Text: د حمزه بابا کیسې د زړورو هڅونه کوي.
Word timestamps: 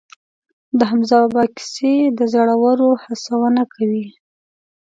د 0.77 0.79
حمزه 0.89 1.17
بابا 1.21 1.43
کیسې 1.55 1.93
د 2.17 2.19
زړورو 2.33 2.89
هڅونه 3.03 3.63
کوي. 3.73 4.07